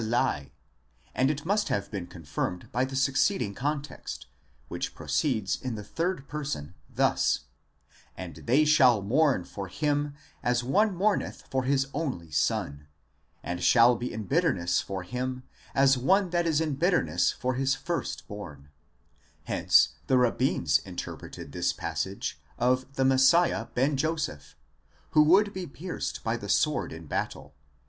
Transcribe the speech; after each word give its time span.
28; 0.07 0.51
and 1.13 1.29
it 1.29 1.45
must 1.45 1.67
have 1.69 1.91
been 1.91 2.07
confirmed 2.07 2.71
by 2.71 2.83
the 2.83 2.95
succeeding 2.95 3.53
context, 3.53 4.25
which 4.67 4.95
proceeds 4.95 5.61
in 5.61 5.75
the 5.75 5.83
third 5.83 6.27
person 6.27 6.73
thus: 6.89 7.41
and 8.17 8.37
they 8.47 8.65
shall 8.65 9.03
mourn 9.03 9.43
for 9.43 9.67
him, 9.67 10.15
as 10.41 10.63
one 10.63 10.95
mourneth 10.95 11.43
for 11.51 11.65
his 11.65 11.85
only 11.93 12.31
son, 12.31 12.87
and 13.43 13.63
shall 13.63 13.95
be 13.95 14.11
in 14.11 14.23
bitterness 14.23 14.81
for 14.81 15.03
him, 15.03 15.43
as 15.75 15.99
one 15.99 16.31
that 16.31 16.47
ts 16.47 16.59
in 16.59 16.73
bitterness 16.73 17.31
for 17.31 17.53
his 17.53 17.75
first 17.75 18.27
born, 18.27 18.69
Hence 19.43 19.89
the 20.07 20.17
Rabbins 20.17 20.79
inter 20.79 21.15
preted 21.15 21.51
this 21.51 21.73
passage 21.73 22.41
of 22.57 22.91
the 22.95 23.05
Messiah 23.05 23.67
den 23.75 23.97
Joseph, 23.97 24.55
who 25.11 25.21
would 25.21 25.53
be 25.53 25.67
pierced 25.67 26.23
by 26.23 26.37
the 26.37 26.49
sword 26.49 26.91
in 26.91 27.05
battle 27.05 27.53